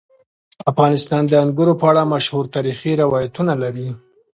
[0.71, 3.89] افغانستان د انګور په اړه مشهور تاریخی روایتونه لري.